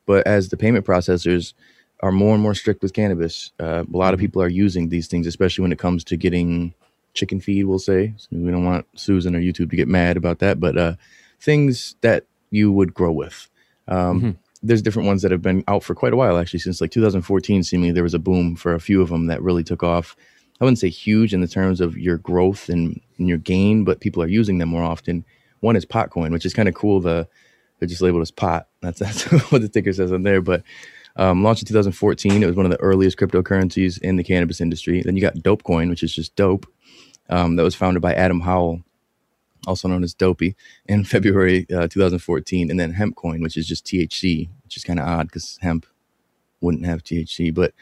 [0.06, 1.54] But as the payment processors
[2.02, 3.52] are more and more strict with cannabis.
[3.60, 4.26] Uh, a lot of mm-hmm.
[4.26, 6.74] people are using these things, especially when it comes to getting
[7.14, 7.66] chicken feed.
[7.66, 10.78] We'll say so we don't want Susan or YouTube to get mad about that, but
[10.78, 10.96] uh,
[11.40, 13.50] things that you would grow with.
[13.88, 14.32] Um, mm-hmm.
[14.62, 17.64] There's different ones that have been out for quite a while, actually, since like 2014.
[17.64, 20.18] Seemingly, there was a boom for a few of them that really took off.
[20.60, 24.02] I wouldn't say huge in the terms of your growth and, and your gain, but
[24.02, 25.24] people are using them more often.
[25.62, 27.00] One is Potcoin, which is kind of cool.
[27.00, 27.28] The
[27.80, 28.68] they're just labeled as pot.
[28.82, 30.64] That's that's what the ticker says on there, but
[31.20, 32.42] um, launched in 2014.
[32.42, 35.02] It was one of the earliest cryptocurrencies in the cannabis industry.
[35.02, 36.66] Then you got Dopecoin, which is just dope.
[37.30, 38.82] Um, that was founded by Adam Howell.
[39.68, 40.56] also known as Dopey,
[40.86, 45.08] in February uh, 2014, and then Hempcoin, which is just THC, which is kind of
[45.08, 45.86] odd because hemp
[46.62, 47.74] wouldn't have THC, but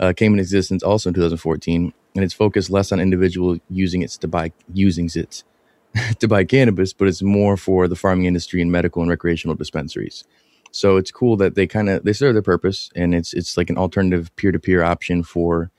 [0.00, 4.10] uh, came in existence also in 2014, and it's focused less on individual using it
[4.10, 5.44] to buy using it
[6.18, 10.24] to buy cannabis, but it's more for the farming industry and medical and recreational dispensaries.
[10.70, 13.70] So it's cool that they kind of they serve their purpose, and it's it's like
[13.70, 15.70] an alternative peer to peer option for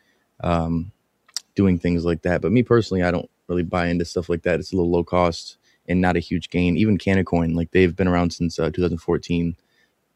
[0.42, 0.92] um,
[1.56, 2.42] doing things like that.
[2.42, 4.60] But me personally, I don't really buy into stuff like that.
[4.60, 6.78] It's a little low cost and not a huge gain.
[6.78, 9.56] Even Cannacoin, like they've been around since uh, 2014,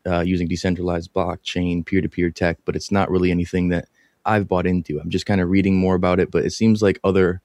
[0.05, 3.87] uh, using decentralized blockchain peer to peer tech, but it's not really anything that
[4.25, 4.99] I've bought into.
[4.99, 7.41] I'm just kind of reading more about it, but it seems like other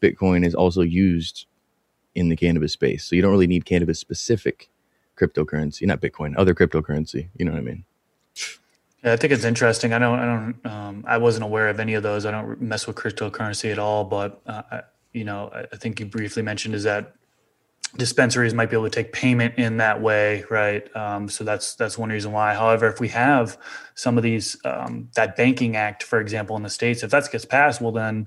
[0.00, 1.46] Bitcoin is also used
[2.14, 3.04] in the cannabis space.
[3.04, 4.70] So you don't really need cannabis specific
[5.16, 7.28] cryptocurrency, not Bitcoin, other cryptocurrency.
[7.36, 7.84] You know what I mean?
[9.04, 9.92] Yeah, I think it's interesting.
[9.92, 12.24] I don't, I don't, um, I wasn't aware of any of those.
[12.24, 14.04] I don't mess with cryptocurrency at all.
[14.04, 14.80] But uh, I,
[15.12, 17.14] you know, I, think you briefly mentioned is that
[17.96, 20.94] dispensaries might be able to take payment in that way, right?
[20.96, 22.54] Um, so that's that's one reason why.
[22.54, 23.58] However, if we have
[23.94, 27.44] some of these um, that banking act, for example, in the states, if that gets
[27.44, 28.26] passed, well then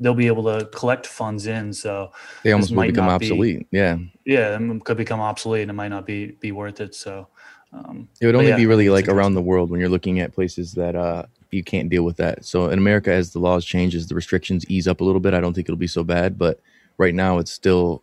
[0.00, 1.72] they'll be able to collect funds in.
[1.72, 3.70] So they almost might become obsolete.
[3.70, 6.94] Be, yeah, yeah, it could become obsolete, and it might not be be worth it.
[6.94, 7.28] So
[7.72, 10.34] um, it would only yeah, be really like around the world when you're looking at
[10.34, 12.44] places that uh, you can't deal with that.
[12.44, 15.34] So in America, as the laws change, as the restrictions ease up a little bit,
[15.34, 16.38] I don't think it'll be so bad.
[16.38, 16.60] But
[16.98, 18.02] right now, it's still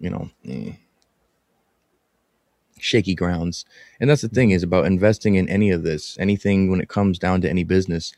[0.00, 0.72] you know, eh,
[2.78, 3.64] shaky grounds.
[4.00, 7.18] And that's the thing is about investing in any of this, anything when it comes
[7.18, 8.12] down to any business,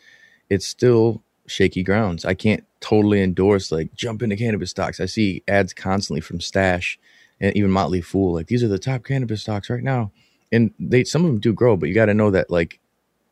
[0.49, 2.25] it's still shaky grounds.
[2.25, 5.01] I can't totally endorse like jump into cannabis stocks.
[5.01, 6.99] I see ads constantly from Stash
[7.41, 10.11] and even Motley Fool like these are the top cannabis stocks right now.
[10.51, 12.81] And they some of them do grow, but you got to know that like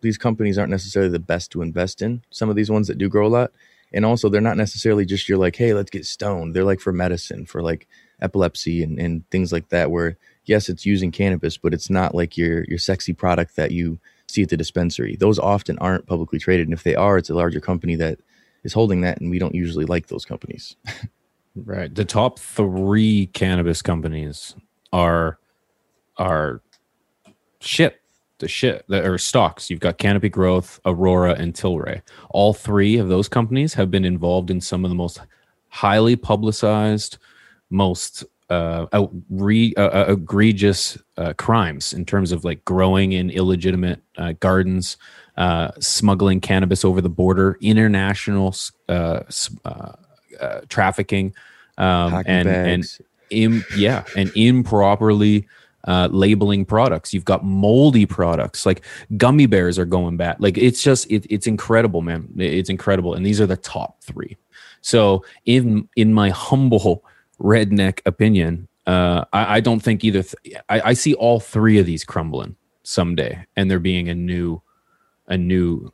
[0.01, 2.23] these companies aren't necessarily the best to invest in.
[2.31, 3.53] Some of these ones that do grow a lot,
[3.93, 6.57] and also they're not necessarily just you're like, hey, let's get stoned.
[6.57, 7.87] They're like for medicine, for like
[8.23, 12.37] epilepsy and, and things like that where yes it's using cannabis but it's not like
[12.37, 13.99] your your sexy product that you
[14.31, 17.35] see at the dispensary those often aren't publicly traded and if they are it's a
[17.35, 18.19] larger company that
[18.65, 20.77] is holding that and we don't usually like those companies
[21.65, 24.55] right the top three cannabis companies
[24.93, 25.39] are
[26.17, 26.61] are
[27.61, 28.01] shit
[28.41, 29.71] the shit that are stocks.
[29.71, 32.03] You've got Canopy Growth, Aurora, and Tilray.
[32.31, 35.21] All three of those companies have been involved in some of the most
[35.69, 37.19] highly publicized,
[37.69, 44.03] most uh, outre- uh, uh, egregious uh, crimes in terms of like growing in illegitimate
[44.19, 44.97] uh, gardens,
[45.37, 48.55] uh, smuggling cannabis over the border, international
[50.69, 51.35] trafficking,
[51.79, 52.99] um, and and
[53.31, 55.47] Im- yeah, and improperly
[55.87, 57.15] labeling products.
[57.15, 58.85] You've got moldy products like
[59.17, 60.41] gummy bears are going bad.
[60.41, 62.29] Like it's just it, it's incredible, man.
[62.37, 64.37] It's incredible, and these are the top three.
[64.81, 67.05] So in in my humble
[67.41, 70.23] redneck opinion, uh, I, I, don't think either.
[70.23, 74.63] Th- I, I, see all three of these crumbling someday, and there being a new,
[75.27, 75.93] a new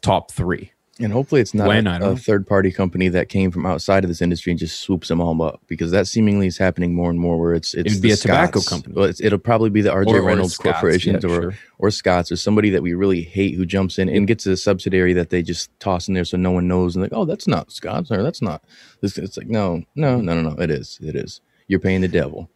[0.00, 0.72] top three.
[1.00, 4.08] And hopefully, it's not when, a, a third party company that came from outside of
[4.08, 7.20] this industry and just swoops them all up because that seemingly is happening more and
[7.20, 7.38] more.
[7.38, 8.94] Where it's it's It'd be a tobacco company.
[8.94, 11.54] Well, it'll probably be the RJ or, Reynolds or Corporation yeah, or sure.
[11.78, 15.12] or Scott's or somebody that we really hate who jumps in and gets a subsidiary
[15.12, 17.70] that they just toss in there so no one knows and like, oh, that's not
[17.70, 18.64] Scott's or that's not.
[19.00, 20.60] This it's like no, no, no, no, no.
[20.60, 20.98] It is.
[21.00, 21.40] It is.
[21.68, 22.50] You're paying the devil.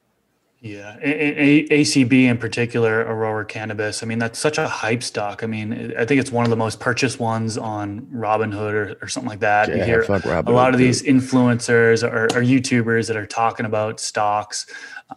[0.63, 4.01] Yeah, a- a- ACB in particular, Aurora Cannabis.
[4.05, 5.43] I mean, that's such a hype stock.
[5.43, 9.09] I mean, I think it's one of the most purchased ones on Robinhood or, or
[9.09, 9.69] something like that.
[9.69, 13.99] Yeah, you hear a lot of these influencers or, or, YouTubers that are talking about
[13.99, 14.67] stocks.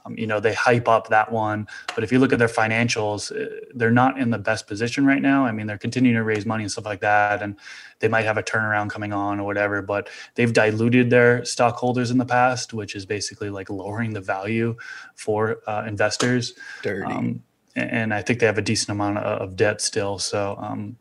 [0.06, 3.32] Um, you know, they hype up that one, but if you look at their financials,
[3.32, 5.46] uh, they're not in the best position right now.
[5.46, 7.56] I mean, they're continuing to raise money and stuff like that, and
[8.00, 9.82] they might have a turnaround coming on or whatever.
[9.82, 14.76] But they've diluted their stockholders in the past, which is basically like lowering the value
[15.16, 16.54] for uh, investors.
[16.82, 17.12] Dirty.
[17.12, 17.44] Um,
[17.76, 20.18] and I think they have a decent amount of debt still.
[20.18, 20.98] So, um,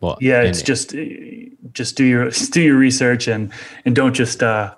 [0.00, 1.00] well, yeah, it's just uh,
[1.72, 3.52] just do your do your research and
[3.84, 4.74] and don't just uh,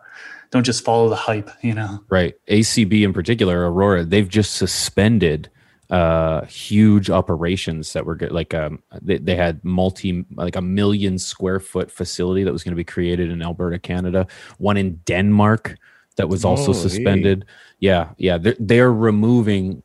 [0.53, 2.05] don't just follow the hype, you know.
[2.09, 2.35] Right.
[2.47, 5.51] ACB in particular, Aurora, they've just suspended
[5.91, 11.19] uh huge operations that were good like um they, they had multi like a million
[11.19, 15.77] square foot facility that was going to be created in alberta canada one in denmark
[16.17, 17.55] that was also oh, suspended hey.
[17.81, 19.83] yeah yeah they're, they're removing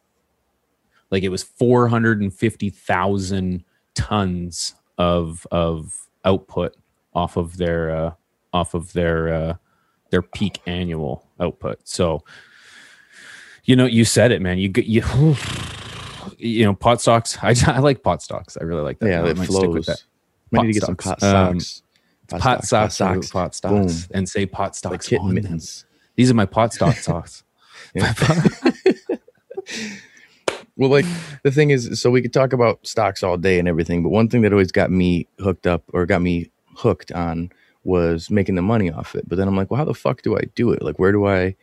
[1.11, 6.73] like it was 450000 tons of of output
[7.13, 8.13] off of their uh
[8.53, 9.55] off of their uh
[10.09, 11.79] their peak annual output.
[11.83, 12.23] So,
[13.63, 14.57] you know, you said it, man.
[14.57, 15.03] You get you,
[16.37, 17.37] you know, pot stocks.
[17.41, 18.57] I, I like pot stocks.
[18.59, 19.07] I really like that.
[19.09, 19.55] Yeah, it flows.
[19.57, 20.03] Stick with that.
[20.51, 21.03] Might need to get stocks.
[21.03, 21.83] some pot um, stocks.
[22.31, 24.91] Um, pot, pot stocks, pot stocks, pot stocks, and say pot stocks.
[24.91, 25.85] Like kitten mittens.
[26.15, 27.43] These are my pot stock stocks.
[30.77, 31.05] Well, like
[31.41, 34.29] the thing is, so we could talk about stocks all day and everything, but one
[34.29, 37.51] thing that always got me hooked up or got me hooked on
[37.87, 39.27] was making the money off it.
[39.29, 40.81] But then I'm like, well, how the fuck do I do it?
[40.83, 41.55] Like, where do I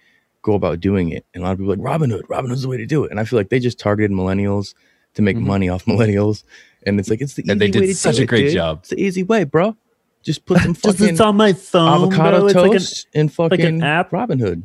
[0.42, 1.26] go about doing it?
[1.34, 2.22] And a lot of people are like Robinhood.
[2.22, 3.10] Robinhood's the way to do it.
[3.10, 4.74] And I feel like they just targeted millennials
[5.14, 5.42] to make Mhm.
[5.46, 6.42] money off millennials.
[6.87, 8.54] And it's like it's the easy And they did such a great dude.
[8.54, 8.78] job.
[8.80, 9.76] It's the easy way, bro.
[10.22, 11.88] Just put some fucking it's on my phone.
[12.04, 12.46] avocado bro.
[12.46, 14.10] It's like an- toast and fucking app.
[14.10, 14.62] Robinhood.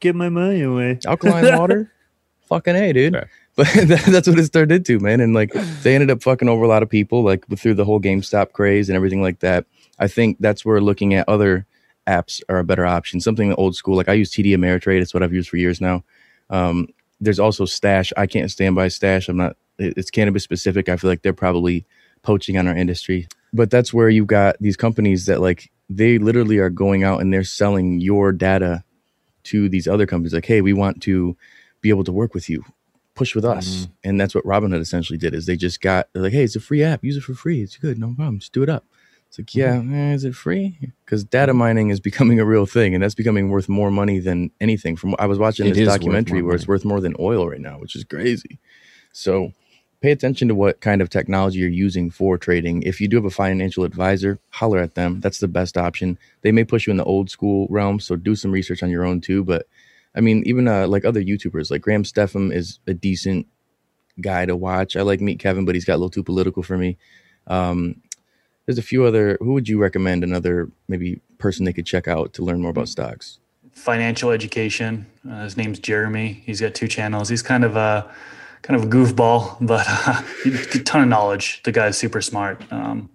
[0.00, 0.98] Give my money away.
[1.06, 1.90] alkaline water.
[2.48, 3.14] fucking a, dude.
[3.54, 5.20] But that, that's what it's turned into, man.
[5.20, 8.00] And like they ended up fucking over a lot of people, like through the whole
[8.00, 9.66] GameStop craze and everything like that.
[10.02, 11.64] I think that's where looking at other
[12.08, 13.20] apps are a better option.
[13.20, 15.00] Something old school, like I use TD Ameritrade.
[15.00, 16.02] It's what I've used for years now.
[16.50, 16.88] Um,
[17.20, 18.12] there's also Stash.
[18.16, 19.28] I can't stand by Stash.
[19.28, 19.56] I'm not.
[19.78, 20.88] It's cannabis specific.
[20.88, 21.86] I feel like they're probably
[22.22, 23.28] poaching on our industry.
[23.52, 27.32] But that's where you've got these companies that like they literally are going out and
[27.32, 28.82] they're selling your data
[29.44, 30.34] to these other companies.
[30.34, 31.36] Like, hey, we want to
[31.80, 32.64] be able to work with you
[33.14, 36.44] push with us and that's what robinhood essentially did is they just got like hey
[36.44, 38.70] it's a free app use it for free it's good no problem just do it
[38.70, 38.86] up
[39.32, 40.78] it's like yeah eh, is it free?
[41.04, 44.50] Because data mining is becoming a real thing and that's becoming worth more money than
[44.60, 44.94] anything.
[44.94, 47.78] From i was watching It this documentary where it's worth more than oil right now
[47.78, 48.58] which is crazy.
[49.12, 49.52] So
[50.02, 52.82] pay attention to what kind of technology you're using for trading.
[52.82, 55.20] If you do have a financial advisor holler at them.
[55.20, 56.18] That's the best option.
[56.42, 59.04] They may push you in the old school realm so do some research on your
[59.04, 59.66] own too but
[60.14, 63.46] I mean, even uh, like other YouTubers, like Graham Stephan is a decent
[64.20, 64.96] guy to watch.
[64.96, 66.98] I like Meet Kevin, but he's got a little too political for me.
[67.46, 68.02] Um,
[68.66, 69.38] there's a few other.
[69.40, 70.24] Who would you recommend?
[70.24, 73.38] Another maybe person they could check out to learn more about stocks.
[73.72, 75.06] Financial education.
[75.28, 76.42] Uh, his name's Jeremy.
[76.44, 77.28] He's got two channels.
[77.28, 78.12] He's kind of a
[78.62, 81.62] kind of a goofball, but uh, a ton of knowledge.
[81.64, 82.62] The guy's super smart.
[82.72, 83.10] Um,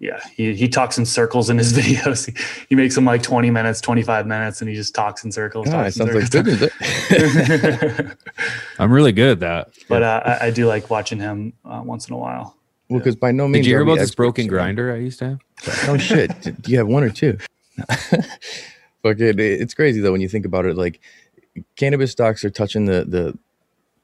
[0.00, 2.26] yeah, he, he talks in circles in his videos.
[2.26, 5.68] He, he makes them like 20 minutes, 25 minutes, and he just talks in circles.
[5.70, 6.70] Ah, it talks in sounds like circles.
[7.08, 8.16] good.
[8.78, 9.70] I'm really good at that.
[9.88, 12.56] but uh, I, I do like watching him uh, once in a while.
[12.88, 15.18] Well, because by no means Did you hear are about this broken grinder I used
[15.20, 15.88] to have?
[15.88, 16.30] Oh shit!
[16.62, 17.38] Do you have one or two?
[17.78, 19.40] Fuck it.
[19.40, 20.76] It's crazy though when you think about it.
[20.76, 21.00] Like
[21.76, 23.38] cannabis stocks are touching the the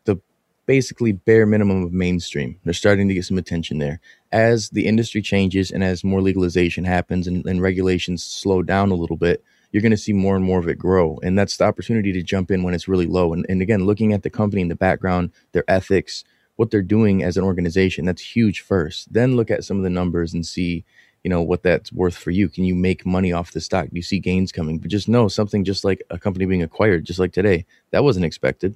[0.05, 0.21] the
[0.67, 2.59] basically bare minimum of mainstream.
[2.65, 4.01] They're starting to get some attention there.
[4.33, 8.95] As the industry changes and as more legalization happens and, and regulations slow down a
[8.95, 11.19] little bit, you're going to see more and more of it grow.
[11.23, 13.33] And that's the opportunity to jump in when it's really low.
[13.33, 16.25] And, and again, looking at the company in the background, their ethics,
[16.57, 19.13] what they're doing as an organization, that's huge first.
[19.13, 20.85] Then look at some of the numbers and see,
[21.25, 22.49] you know, what that's worth for you.
[22.49, 23.87] Can you make money off the stock?
[23.87, 24.79] Do you see gains coming?
[24.79, 28.27] But just know something just like a company being acquired, just like today, that wasn't
[28.27, 28.75] expected.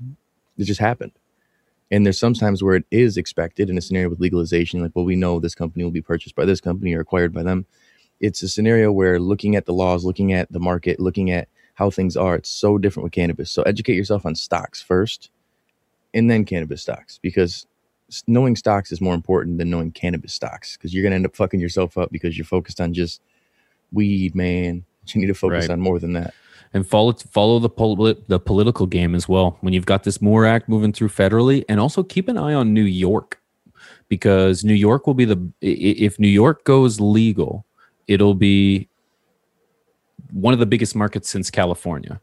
[0.56, 1.12] It just happened.
[1.90, 5.16] And there's sometimes where it is expected in a scenario with legalization, like, well, we
[5.16, 7.66] know this company will be purchased by this company or acquired by them.
[8.20, 11.90] It's a scenario where looking at the laws, looking at the market, looking at how
[11.90, 13.50] things are, it's so different with cannabis.
[13.50, 15.30] So educate yourself on stocks first
[16.14, 17.66] and then cannabis stocks because
[18.27, 21.35] knowing stocks is more important than knowing cannabis stocks because you're going to end up
[21.37, 23.20] fucking yourself up because you're focused on just
[23.92, 24.85] weed, man.
[25.09, 25.70] You need to focus Right.
[25.70, 26.33] on more than that.
[26.72, 29.59] and follow follow the the political game as well.
[29.61, 32.72] When you've got this MORE Act moving through federally, and also keep an eye on
[32.72, 33.38] New York
[34.09, 37.66] because New York will be the if New York goes legal,
[38.09, 38.88] it'll be
[40.33, 42.18] one of the biggest markets since California,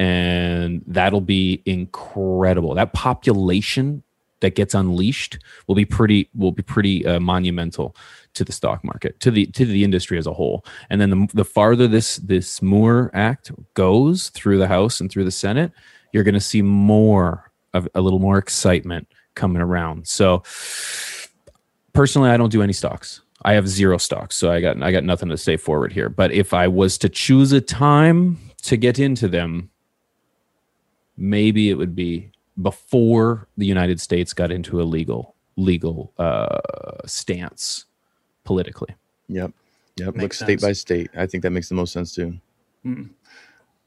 [0.00, 2.74] and that'll be incredible.
[2.74, 4.02] That population
[4.40, 7.94] that gets unleashed will be pretty will be pretty uh, monumental
[8.32, 10.64] to the stock market to the to the industry as a whole.
[10.88, 15.24] And then the, the farther this this MORE act goes through the house and through
[15.24, 15.70] the senate
[16.12, 20.08] you're going to see more of a little more excitement coming around.
[20.08, 20.42] So
[21.92, 23.20] personally i don't do any stocks.
[23.42, 26.08] I have zero stocks so i got i got nothing to say forward here.
[26.08, 29.68] But if i was to choose a time to get into them
[31.20, 32.30] maybe it would be
[32.60, 36.58] before the united states got into a legal legal uh,
[37.06, 37.84] stance
[38.44, 38.94] politically
[39.30, 39.52] Yep.
[39.96, 40.16] Yep.
[40.16, 40.62] Look state sense.
[40.62, 41.10] by state.
[41.16, 42.38] I think that makes the most sense too.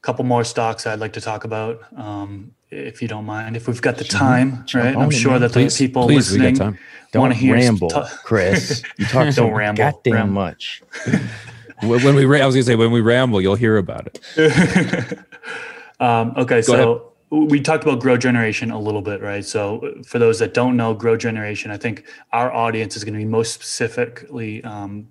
[0.02, 3.80] couple more stocks I'd like to talk about, um, if you don't mind, if we've
[3.80, 4.96] got the time, right?
[4.96, 6.78] I'm sure that Please, the people please, we got listening.
[7.12, 8.82] Don't want to hear ramble, ta- Chris.
[8.98, 10.32] You talk so Don't ramble, goddamn ramble.
[10.34, 10.82] much.
[11.82, 15.18] when when we I was gonna say when we ramble, you'll hear about it.
[16.00, 19.44] um, okay, so we talked about grow generation a little bit, right?
[19.44, 23.18] So for those that don't know grow generation, I think our audience is going to
[23.18, 25.08] be most specifically um,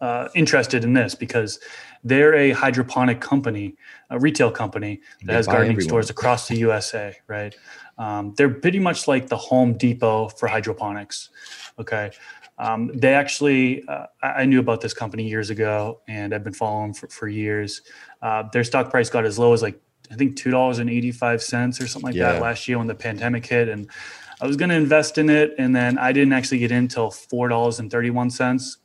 [0.00, 1.60] uh, interested in this because
[2.04, 3.76] they're a hydroponic company,
[4.10, 5.88] a retail company that They has gardening everyone.
[5.88, 7.54] stores across the USA, right?
[7.98, 11.30] Um, they're pretty much like the Home Depot for hydroponics.
[11.78, 12.10] Okay.
[12.58, 16.52] Um, they actually, uh, I I knew about this company years ago, and I've been
[16.52, 17.82] following for, for years.
[18.20, 21.12] Uh, their stock price got as low as like I think two dollars and eighty
[21.12, 22.32] five cents or something like Yeah.
[22.32, 23.90] that last year when the pandemic hit, and
[24.40, 27.10] I was going to invest in it, and then I didn't actually get in until
[27.10, 28.78] four dollars and thirty one cents.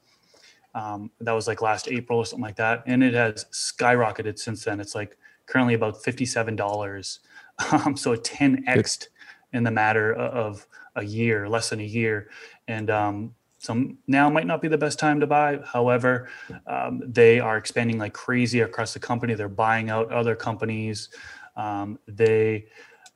[0.75, 4.63] Um, that was like last April or something like that, and it has skyrocketed since
[4.63, 4.79] then.
[4.79, 7.19] It's like currently about fifty seven dollars,
[7.71, 9.07] um, so it ten x
[9.51, 12.29] in the matter of a year, less than a year,
[12.67, 15.59] and um, some now might not be the best time to buy.
[15.63, 16.27] However,
[16.67, 19.35] um, they are expanding like crazy across the company.
[19.35, 21.07] They're buying out other companies.
[21.55, 22.65] Um, they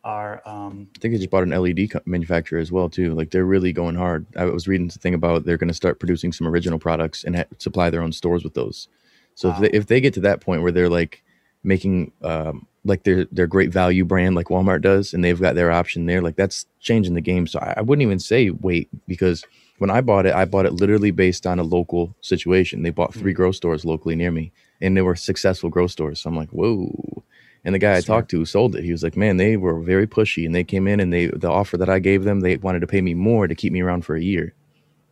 [0.05, 3.13] are um, I think they just bought an LED manufacturer as well too.
[3.13, 4.25] Like they're really going hard.
[4.38, 7.45] I was reading something about they're going to start producing some original products and ha-
[7.57, 8.88] supply their own stores with those.
[9.36, 9.55] So Wow.
[9.55, 11.23] if they if they get to that point where they're like
[11.65, 15.71] making um, like their their great value brand like Walmart does, and they've got their
[15.71, 17.47] option there, like that's changing the game.
[17.47, 19.43] So I, I wouldn't even say wait because
[19.78, 22.84] when I bought it, I bought it literally based on a local situation.
[22.84, 26.22] They bought three grow stores locally near me, and they were successful grow stores.
[26.22, 27.24] So I'm like, whoa.
[27.63, 29.82] And the guy I talked to who sold it, he was like, "Man, they were
[29.82, 32.56] very pushy, and they came in and they the offer that I gave them, they
[32.56, 34.54] wanted to pay me more to keep me around for a year."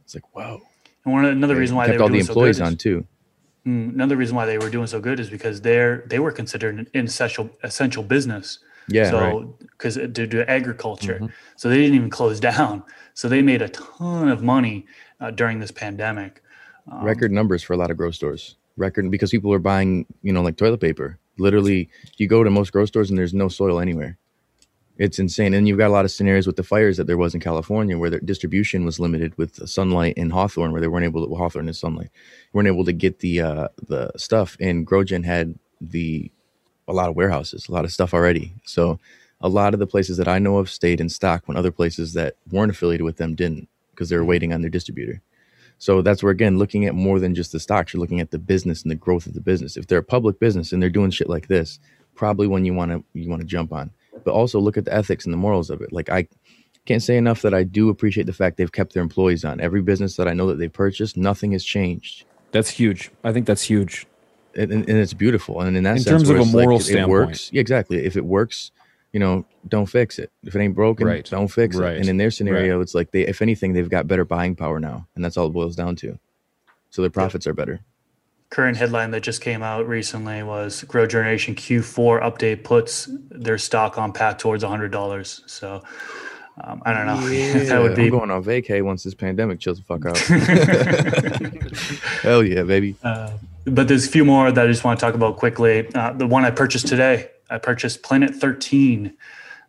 [0.05, 0.61] It's like, wow.
[1.03, 3.05] and one another reason why kept they were all the employees so on too.
[3.67, 6.75] Mm, another reason why they were doing so good is because they're they were considered
[6.75, 8.59] an essential essential business.
[8.89, 11.31] Yeah, so because due to do agriculture, Mhm.
[11.55, 12.83] so they didn't even close down.
[13.13, 14.85] So they made a ton of money
[15.21, 16.41] uh, during this pandemic.
[16.91, 18.57] Um, record numbers for a lot of grow stores.
[18.77, 21.17] Record because people are buying, you know, like toilet paper.
[21.37, 24.17] Literally, you go to most grow stores and there's no soil anywhere.
[24.97, 25.53] It's insane.
[25.53, 27.97] And you've got a lot of scenarios with the fires that there was in California
[27.97, 31.39] where their distribution was limited with sunlight in Hawthorne, where they weren't able to well,
[31.39, 32.09] Hawthorne is sunlight.
[32.53, 34.55] weren't able to get the uh the stuff.
[34.61, 36.31] And GrowGen had the
[36.87, 38.53] a lot of warehouses, a lot of stuff already.
[38.65, 38.99] So
[39.41, 42.13] a lot of the places that I know of stayed in stock when other places
[42.13, 44.27] that weren't affiliated with them didn't because they were mm.
[44.27, 45.21] waiting on their distributor.
[45.77, 48.39] So that's where again, looking at more than just the stocks, you're looking at the
[48.39, 49.75] business and the growth of the business.
[49.75, 51.79] If they're a public business and they're doing shit like this,
[52.15, 53.91] probably one you want to you want to jump on.
[54.23, 55.91] But also look at the ethics and the morals of it.
[55.91, 56.27] Like I
[56.85, 59.59] can't say enough that I do appreciate the fact they've kept their employees on.
[59.59, 62.25] Every business that I know that they purchased, nothing has changed.
[62.51, 63.11] That's huge.
[63.23, 64.07] I think that's huge.
[64.57, 65.61] And, and, and it's beautiful.
[65.61, 67.09] And in that In sense, terms of a it's like, moral it- it standpoint.
[67.27, 67.49] works.
[67.51, 68.05] Yeah, exactly.
[68.05, 68.71] If it works,
[69.11, 70.31] you know, don't fix it.
[70.43, 71.25] If it ain't broken, Right.
[71.29, 71.95] don't fix Right.
[71.95, 71.99] it.
[72.01, 75.07] And in their scenario, it's like they, if anything, they've got better buying power now,
[75.15, 76.17] and that's all it boils down to.
[76.89, 77.81] So their profits are better.
[78.51, 83.97] current headline that just came out recently was Grow Generation Q4 update puts their stock
[83.97, 85.41] on path towards $100.
[85.49, 85.81] So
[86.63, 87.19] um, I don't know.
[87.65, 90.17] that would I'm going on vacay once this pandemic chills the fuck out.
[92.21, 92.95] Hell yeah, baby.
[93.03, 93.31] Uh,
[93.65, 95.87] but there's a few more that I just want to talk about quickly.
[95.93, 99.15] Uh, the one I purchased today, I purchased Planet 13.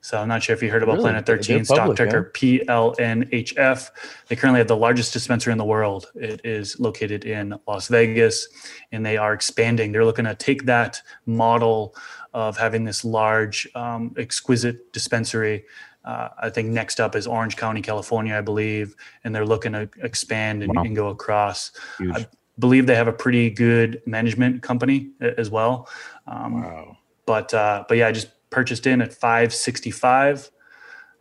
[0.03, 1.05] So I'm not sure if you heard about Really?
[1.05, 3.91] Planet They're 13, stock ticker PLNHF.
[4.29, 6.07] They currently have the largest dispensary in the world.
[6.15, 8.47] It is located in Las Vegas,
[8.93, 9.91] and they are expanding.
[9.91, 11.97] They're looking to take that model
[12.35, 15.65] of having this large, um, exquisite dispensary.
[16.05, 19.89] Uh, I think next up is Orange County, California, I believe, and they're looking to
[20.03, 20.83] expand and, Wow.
[20.85, 22.15] and go across Huge.
[22.15, 22.27] I
[22.59, 25.89] believe they have a pretty good management company as well.
[26.27, 26.97] Um, Wow.
[27.27, 30.51] But uh, but yeah, I just purchased in at 565.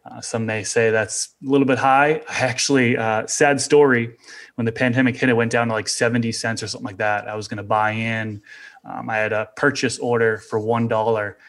[0.06, 2.22] Uh, some may say that's a little bit high.
[2.30, 4.16] I actually, uh, sad story,
[4.54, 7.28] when the pandemic hit, it went down to like 70 cents or something like that.
[7.28, 8.42] I was going to buy in.
[8.84, 11.40] Um, I had a purchase order for one dollar,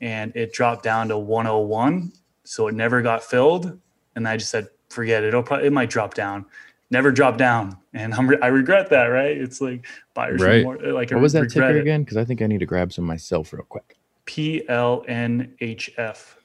[0.00, 2.12] and it dropped down to 101.
[2.44, 3.80] So it never got filled,
[4.14, 5.28] and I just said, forget it.
[5.28, 6.46] It'll probably it might drop down.
[6.94, 9.06] Never drop down, and I'm re- I regret that.
[9.06, 9.36] Right?
[9.36, 10.62] It's like buyers Right.
[10.62, 11.80] more like What was that ticker it.
[11.80, 12.04] again?
[12.04, 13.96] Because I think I need to grab some myself real quick.
[14.26, 16.36] PLNHF.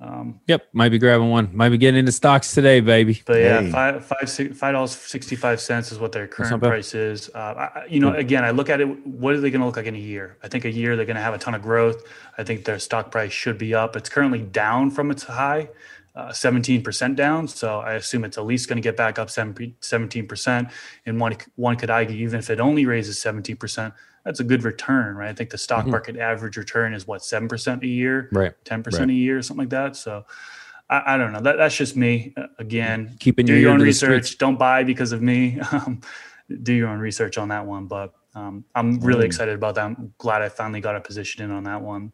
[0.00, 1.48] Um, Yep, might be grabbing one.
[1.56, 3.22] Might be getting into stocks today, baby.
[3.24, 3.70] but yeah, Hey.
[3.70, 7.30] five five six five dollars sixty five cents is what their current price is.
[7.34, 9.06] Uh, I, I- you know, again, I look at it.
[9.06, 10.36] What are they going to look like in a year?
[10.42, 12.02] I think a year they're going to have a ton of growth.
[12.36, 13.96] I think their stock price should be up.
[13.96, 15.70] It's currently down from its high,
[16.14, 17.48] uh, seventeen percent down.
[17.48, 20.68] So I assume it's at least going to get back up seventeen percent.
[21.06, 24.62] And one one could argue even if it only raises seventeen percent, that's a good
[24.64, 25.28] return, right?
[25.28, 25.90] I think the stock Mhm.
[25.90, 28.28] market average return is what seven percent a year.
[28.32, 28.52] Right.
[28.64, 29.96] 10% a year, something like that.
[29.96, 30.24] So
[30.88, 31.40] I, I don't know.
[31.40, 32.32] That, that's just me.
[32.36, 34.38] Uh, Again, Keeping do your your own research.
[34.38, 35.58] Don't buy because of me.
[35.72, 36.00] Um,
[36.62, 37.86] do your own research on that one.
[37.86, 39.26] But um, I'm really Mm.
[39.26, 39.84] excited about that.
[39.86, 42.12] I'm glad I finally got a position in on that one.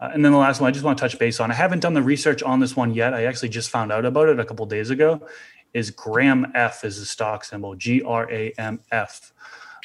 [0.00, 1.50] Uh, and then the last one, I just want to touch base on.
[1.50, 3.12] I haven't done the research on this one yet.
[3.12, 5.26] I actually just found out about it a couple days ago.
[5.74, 9.32] Is Gram F is the stock symbol G R A M F.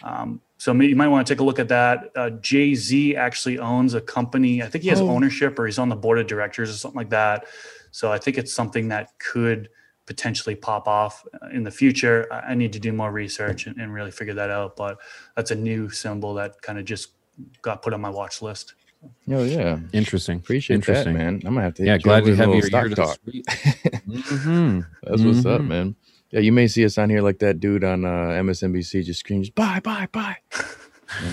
[0.03, 2.11] Um, so you might want to take a look at that.
[2.15, 4.63] Uh, Jay Z actually owns a company.
[4.63, 5.09] I think he has Oh.
[5.09, 7.45] ownership or he's on the board of directors or something like that.
[7.91, 9.69] So I think it's something that could
[10.05, 12.27] potentially pop off in the future.
[12.31, 14.75] I I need to do more research and, and really figure that out.
[14.75, 14.97] But
[15.35, 17.09] that's a new symbol that kind of just
[17.61, 18.73] got put on my watch list.
[19.27, 20.37] Oh yeah, Interesting.
[20.37, 21.13] appreciate that, Interesting.
[21.17, 21.33] man.
[21.45, 21.85] I'm gonna have to.
[21.85, 23.17] Yeah, glad to have your stock talk.
[23.25, 24.85] Mhm.
[25.03, 25.67] That's what's up, Mhm.
[25.67, 25.95] man.
[26.31, 28.09] Yeah, you may see us on here like that dude on uh,
[28.43, 30.37] MSNBC just screaming, "Bye, bye, bye."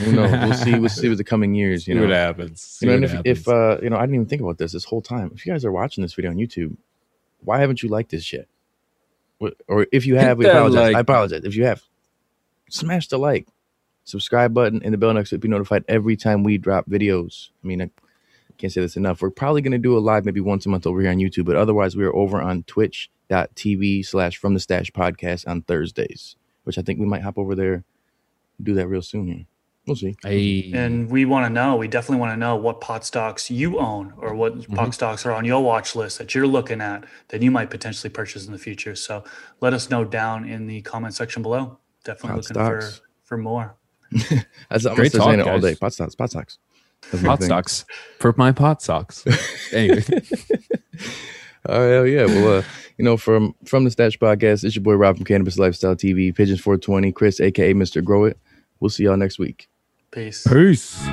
[0.05, 0.31] Who knows?
[0.31, 0.79] We'll see.
[0.79, 1.87] We'll see with the coming years.
[1.89, 2.61] You See know, what happens.
[2.61, 4.59] See you know, and what if, if uh, you know, I didn't even think about
[4.59, 5.33] this this whole time.
[5.35, 6.77] If you guys are watching this video on YouTube,
[7.41, 8.49] why haven't you liked this shit?
[9.39, 10.75] What, or if you have, we apologize.
[10.93, 11.43] like I apologize.
[11.45, 11.83] If you have,
[12.70, 13.49] smash the like,
[14.05, 15.41] subscribe button, and the bell next to it.
[15.41, 17.49] Be notified every time we drop videos.
[17.63, 17.91] I mean, I
[18.59, 19.23] can't say this enough.
[19.23, 21.45] We're probably going to do a live maybe once a month over here on YouTube,
[21.47, 26.79] but otherwise we are over on twitch.tv slash from the stash podcast on Thursdays, which
[26.79, 27.85] I think we might hop over there,
[28.63, 29.47] do that real soon here.
[29.85, 30.15] We'll see.
[30.23, 33.81] Hey, And we want to know, we definitely want to know what pot stocks you
[33.81, 34.75] own or what Mm-hmm.
[34.75, 38.09] pot stocks are on your watch list that you're looking at that you might potentially
[38.09, 38.95] purchase in the future.
[38.95, 39.25] So
[39.61, 41.79] let us know down in the comment section below.
[42.05, 42.91] Definitely Pot looking for,
[43.25, 43.75] for more.
[44.71, 45.75] That's, I'm Great still saying talk, it all day.
[45.75, 46.59] Pot stocks, pot stocks.
[47.11, 47.47] That's pot thing.
[47.47, 47.85] stocks
[48.19, 49.25] for my pot socks.
[49.73, 50.03] anyway,
[51.69, 52.27] Oh hell yeah!
[52.27, 52.63] Well, uh,
[52.99, 56.35] you know, from from the Stash Podcast, it's your boy Rob from Cannabis Lifestyle TV,
[56.35, 58.03] Pigeons 420, Chris, aka Mr.
[58.03, 58.39] Grow It.
[58.81, 59.69] We'll see y'all next week.
[60.11, 60.45] Peace.
[60.47, 61.07] peace.